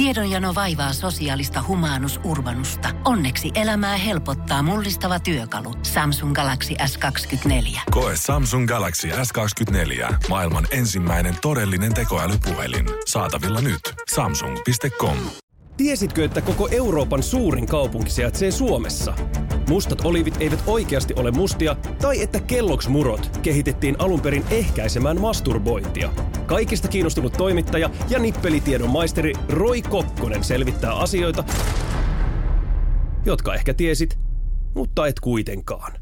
[0.00, 2.88] Tiedonjano vaivaa sosiaalista humanus urbanusta.
[3.04, 5.74] Onneksi elämää helpottaa mullistava työkalu.
[5.82, 7.80] Samsung Galaxy S24.
[7.90, 10.14] Koe Samsung Galaxy S24.
[10.28, 12.86] Maailman ensimmäinen todellinen tekoälypuhelin.
[13.06, 13.80] Saatavilla nyt.
[14.14, 15.16] Samsung.com.
[15.76, 19.14] Tiesitkö, että koko Euroopan suurin kaupunki sijaitsee Suomessa?
[19.68, 26.12] Mustat olivit eivät oikeasti ole mustia, tai että kelloksmurot kehitettiin alun perin ehkäisemään masturbointia.
[26.50, 31.44] Kaikista kiinnostunut toimittaja ja nippelitiedon maisteri Roy Kokkonen selvittää asioita,
[33.24, 34.18] jotka ehkä tiesit,
[34.74, 35.92] mutta et kuitenkaan.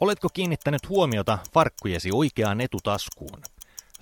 [0.00, 3.42] Oletko kiinnittänyt huomiota farkkujesi oikeaan etutaskuun?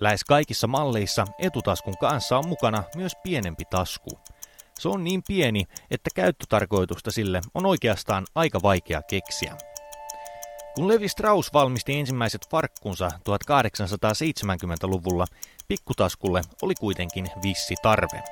[0.01, 4.11] Lähes kaikissa malleissa etutaskun kanssa on mukana myös pienempi tasku.
[4.79, 9.70] Se on niin pieni, että käyttötarkoitusta sille on oikeastaan aika vaikea keksiä.
[10.75, 15.27] Kun Levi Strauss valmisti ensimmäiset farkkunsa 1870-luvulla,
[15.69, 18.23] pikkutaskulle oli kuitenkin vissi tarve.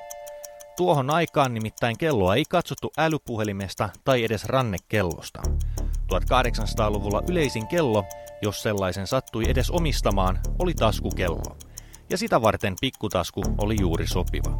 [0.76, 5.42] Tuohon aikaan nimittäin kelloa ei katsottu älypuhelimesta tai edes rannekellosta.
[6.12, 8.04] 1800-luvulla yleisin kello,
[8.42, 11.56] jos sellaisen sattui edes omistamaan, oli taskukello.
[12.10, 14.58] Ja sitä varten pikkutasku oli juuri sopiva.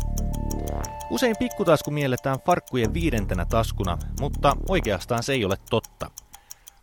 [1.10, 6.10] Usein pikkutasku mielletään farkkujen viidentenä taskuna, mutta oikeastaan se ei ole totta.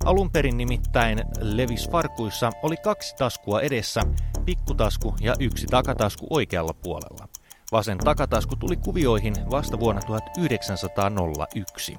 [0.06, 4.02] Alun perin nimittäin Levis farkuissa oli kaksi taskua edessä,
[4.46, 7.28] pikkutasku ja yksi takatasku oikealla puolella.
[7.72, 11.98] Vasen takatasku tuli kuvioihin vasta vuonna 1901.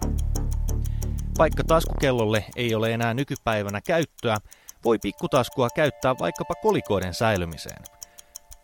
[1.39, 4.37] Vaikka taskukellolle ei ole enää nykypäivänä käyttöä,
[4.85, 7.83] voi pikkutaskua käyttää vaikkapa kolikoiden säilymiseen.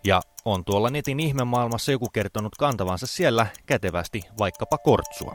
[0.05, 5.35] Ja on tuolla netin ihmemaailmassa joku kertonut kantavansa siellä kätevästi vaikkapa kortsua.